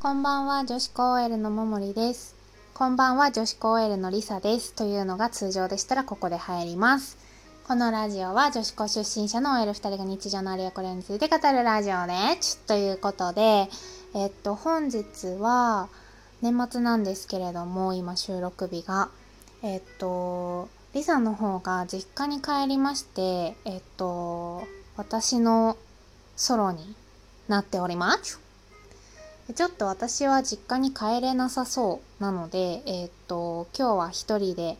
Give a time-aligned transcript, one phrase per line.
[0.00, 2.36] こんばんは、女子高 OL のももりです。
[2.72, 4.72] こんばんは、女子高 OL のりさです。
[4.72, 7.18] というのが通常でしたらここで入ります。
[7.66, 12.58] このラジオは女子高出身者の OL2 人が日常のあれやこれについて語るラジオです。
[12.58, 13.68] ということで、
[14.14, 15.88] えっと、本日は
[16.42, 19.08] 年末なんですけれども、今収録日が。
[19.64, 24.62] えっと、りさの方が実家に帰りまして、えっと、
[24.96, 25.76] 私の
[26.36, 26.94] ソロに
[27.48, 28.47] なっております。
[29.54, 34.76] ちょっと私は実家に帰れなさそうなので、えっと、今日は一人で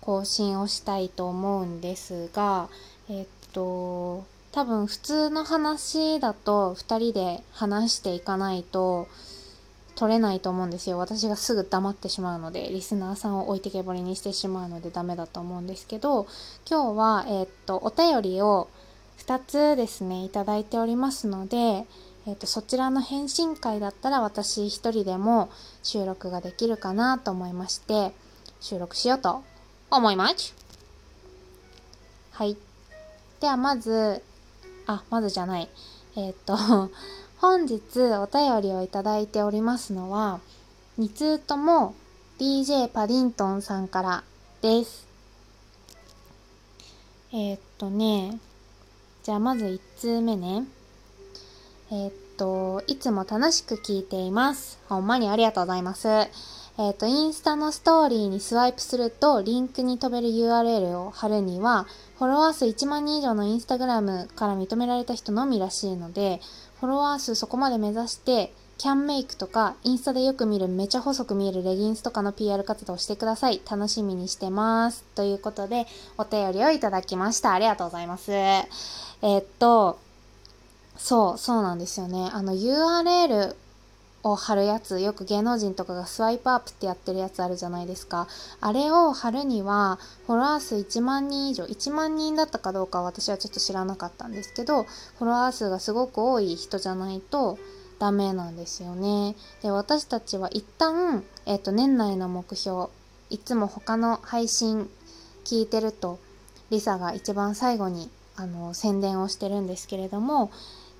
[0.00, 2.68] 更新をしたいと思うんですが、
[3.08, 9.06] えっと、多分普通の話だと二人で話していかないと
[9.94, 10.98] 取れないと思うんですよ。
[10.98, 16.26] 私がすぐ黙ってしまうので、リスナーさんを置いてけぼりにしてしまうのでダメだと思うんですけど、
[16.68, 18.68] 今日は、えっと、お便りを
[19.18, 21.86] 2つですね、いただいておりますので、
[22.26, 25.50] えっと、そちらの返信会だったら私一人でも
[25.82, 28.12] 収録ができるかなと思いまして、
[28.60, 29.42] 収録しようと
[29.90, 30.54] 思います。
[32.32, 32.56] はい。
[33.40, 34.22] ではまず、
[34.86, 35.68] あ、まずじゃない。
[36.16, 36.56] えっと、
[37.40, 40.40] 本日お便りをいただいておりますのは、
[40.98, 41.94] 2通とも
[42.38, 44.24] DJ パディントンさんから
[44.60, 45.06] です。
[47.32, 48.38] えっとね、
[49.22, 50.66] じゃあまず1通目ね。
[51.92, 54.78] えっと、いつも楽しく聞いています。
[54.88, 56.08] ほんまにありがとうございます。
[56.78, 66.40] えっと、インスタのストーリーにスワイプすると、リンクに飛べる URL を貼るには、フォロワー数1万人以上のインスタグラムから認められた人のみらしいので、
[66.78, 73.60] フォロワー数そこまで目指して、キャンメイクとか、インスタでよく見るめちゃ細く見えるレギンスとかの PR 活動をしてください。
[73.68, 75.02] 楽しみにしてます。
[75.16, 77.52] ということで、お便りをいただきました。
[77.52, 78.32] ありがとうございます。
[78.32, 79.98] えーっと、
[81.02, 82.30] そう、そうなんですよね。
[82.32, 83.56] あの URL
[84.22, 88.28] を貼るやつ、よく芸能人とかがスワイプアップってやってるやつあるじゃないですか。
[88.60, 97.58] あれを貼るには、フォロワー数1万人以上、1万人だったかどうかは私はちょっと知らなかったんですけど、フォロワー数がすごく多い人じゃないと
[97.98, 99.36] ダメなんですよね。
[99.62, 102.88] で、私たちは一旦、えっ、と、年内の目標、
[103.30, 104.90] いつも他の配信
[105.44, 106.18] 聞いてると、
[106.68, 110.50] リサが一番最後にあの宣伝をしてるんですけれども、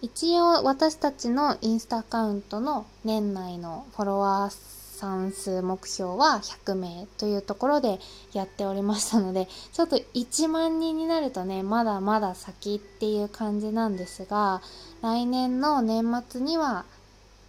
[0.02, 8.00] 一応私たちのインスタアカウントの年内のフォロワー算数目標は100名というところで
[8.34, 14.60] やっておりましたので、ちょっと1万人になるとね、まだまだ先っていう感じなんですが、
[15.02, 16.84] 来年の年末には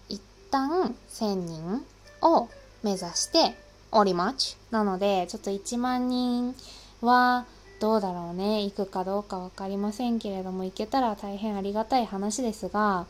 [0.08, 1.86] 一旦1000人
[2.22, 2.48] を
[2.84, 3.56] 目指して
[3.92, 4.58] おります。
[4.72, 6.56] なので、ちょっと1万人
[7.02, 7.46] は
[7.82, 8.64] どうだろうね。
[8.64, 13.08] 行くかどうかわかりませんけれども、行けたら大変ありがたい話ですが、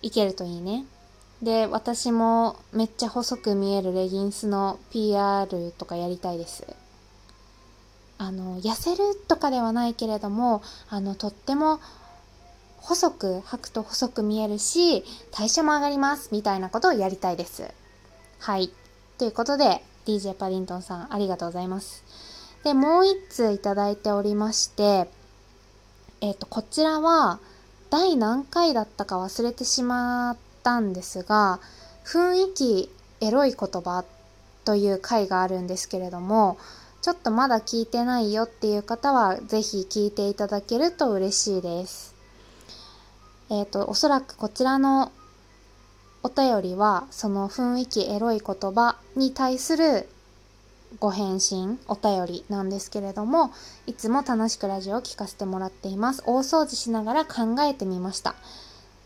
[0.00, 0.86] 行けるといいね。
[1.42, 6.66] で、私もめっちゃ細く見えるレギンスの PR とかやりたいです。
[8.16, 11.78] あの、痩せるとかではないけれども、あの、とっても
[12.78, 17.70] 細く履くと細く見えるし、代謝も上がります、みたいなことをやりたいです。
[18.38, 18.70] はい。
[19.18, 22.29] ということで、DJ パディントンさん、ありがとうございます。
[22.64, 25.08] で、もう一通いただいておりまして、
[26.20, 27.40] えっ、と、こちらは、
[27.88, 31.60] 第何回だったか忘れてしまったんですが、
[32.04, 32.90] 雰囲気
[33.20, 34.04] エロい言葉
[34.64, 36.58] という回があるんですけれども、
[37.02, 42.14] ちょっとまだ聞いてないよっていう方は、ぜひ聞いていただけると嬉しいです。
[43.48, 45.10] えっ、と、おそらくこちらの
[46.22, 50.08] お便りは、その雰囲気エロい言葉に対する
[50.98, 53.52] ご返信、お便りなんですけれども、
[53.86, 56.22] いつも楽しくラジオを聞かせてもらっています。
[56.26, 58.34] 大掃除しながら考えてみました。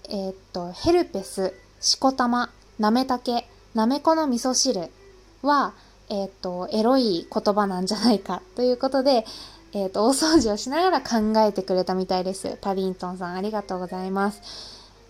[0.09, 4.91] えーっと、ヘルペス、しこたま、なめたけ、なめこの味噌汁
[5.43, 5.75] は、
[6.09, 9.27] えーっと、エロい言葉なんじゃないか ということで、
[9.73, 12.59] えーっと、大掃除をしながら考えてくれたみたいです。
[12.61, 14.41] パディントンさん、ありがとうございます。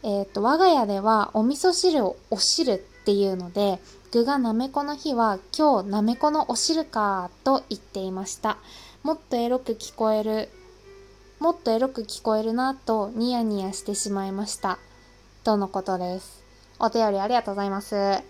[0.02, 3.80] えっ、と、我が家ではお味噌汁をお汁っていうので、
[4.14, 8.58] 具がなめこの日は今日なめこのお汁かと言っていました。
[9.02, 10.50] もっとエロく聞こえる、
[11.40, 14.78] もっとエロく聞こえるなとニヤニヤしてしまいました。
[15.42, 16.44] とのことです。
[16.78, 18.22] お便りありがとうございます。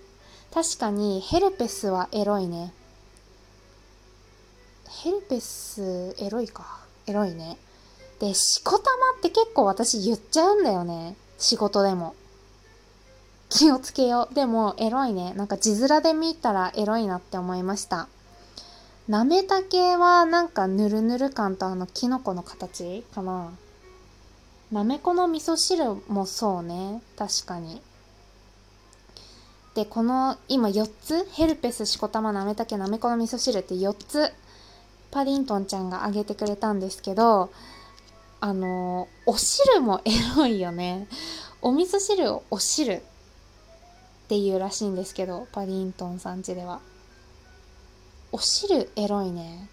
[0.55, 2.73] 確かにヘルペスはエロいね。
[4.89, 6.81] ヘルペスエロいか。
[7.07, 7.59] エロいね。
[8.21, 11.15] で、しこたまって結構私言っちゃうんだよね。
[11.37, 12.15] 仕事でも。
[13.57, 14.35] 気をつけよう。
[14.35, 15.33] でも、エロいね。
[15.35, 18.09] なんか字面で見たらエロいなって思いました。
[19.07, 23.53] なめたけはなんかぬるぬる感とあのキノコの形かな。
[24.73, 27.01] なめこの味噌汁もそうね。
[27.17, 27.81] 確かに。
[29.77, 31.25] でこの今4つ？
[31.31, 34.33] ヘルペスしこたまなめたけなめこの味噌汁って4つ？
[35.13, 37.53] パディントンちゃんがあげてくれたんですけど
[38.41, 41.07] あのお汁もエロいよね
[41.63, 43.01] お味噌汁をお汁
[44.25, 46.81] っていうらしいんですけどパディントンさん家では
[48.33, 49.69] お汁エロいね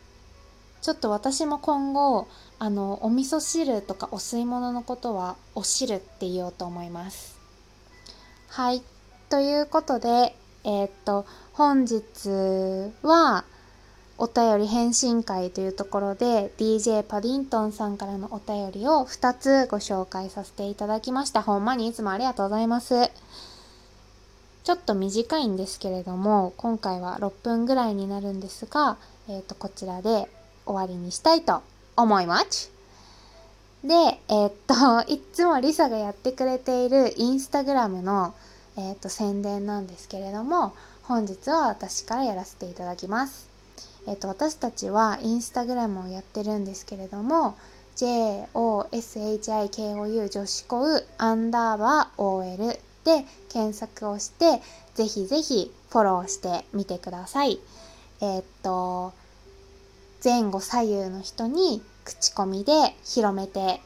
[0.81, 2.27] ちょっと私も今後
[2.59, 7.39] あのお味噌汁とかお吸い物のことはお汁って言おうと思います
[8.49, 8.83] はい
[9.29, 13.45] ということでえー、っと本日は
[14.17, 21.41] お便り返信会というところで DJ パディントンさんからのお便りを2つご紹介させていただきました。
[21.41, 23.09] ほんまにいつもありがとうございます。
[24.63, 28.97] ちょっと短いんですけれども、今回は6分ぐらいになるんですが、
[29.27, 30.29] えっ、ー、と、こちらで
[30.65, 31.63] 終わりにしたいと
[31.95, 32.71] 思います。
[33.83, 38.35] で、えっ、と、 いつもリサがやってくれているインスタグラムの、
[38.77, 40.73] えっ、と、宣伝なんですけれども、
[41.03, 43.49] 本日は私からやらせていただきます。
[44.05, 47.55] えっ、と、私たちはインスタグラムをやってるんですけれども、
[47.95, 48.89] JOSHIKOU
[50.29, 54.61] 女子校アンダーバー OL で検索をして、
[54.95, 57.59] ぜひぜひフォローしてみてください。
[58.21, 59.13] えー、っと、
[60.23, 63.81] 前後左右の人に口コミで広めて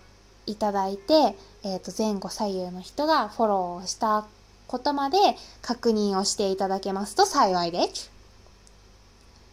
[0.45, 4.25] いただいて、えー、っと前後左右の人がフォローをした
[4.67, 5.17] ことまで
[5.61, 8.11] 確認をしていただけますと幸いです。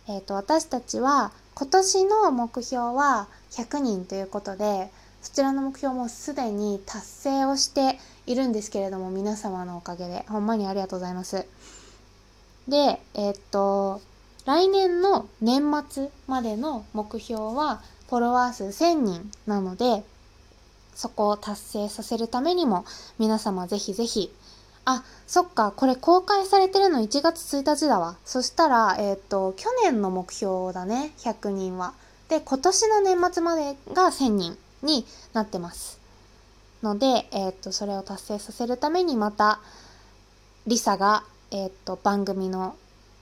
[0.09, 4.91] えー、っと、私たちは今年の目標は100人ということで、
[5.23, 11.47] そちらの目標もすでに達成をしているんですけれども、皆様のおかげで、ほんまにありがとうございます。
[12.69, 14.01] で、えー、っと、
[14.45, 20.05] 来年の年末までの目標は、フォロワー数1000人なので、
[20.95, 22.85] そこを達成させるためにも、
[23.19, 24.33] 皆様ぜひぜひ、
[24.85, 28.17] あ、そっか、これ公開されてるの1月1日だわ。
[28.25, 31.95] そしたら、えっ、と、去年の目標だね、100人は。
[32.29, 36.02] で、今年の年末までが1000人になってます。
[36.83, 39.61] ので、えっ、と、それを達成させるためにまた、
[40.67, 42.77] リサが、えっ、と、番組の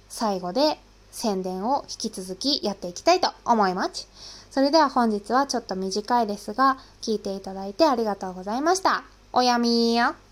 [0.08, 0.78] 最後で
[1.10, 4.08] 宣伝を引き続きやっていきたいと思います。
[4.50, 9.04] それでは本日はちょっと短いですが、聞いていただいてありがとうございました。
[9.32, 10.29] おやみーや。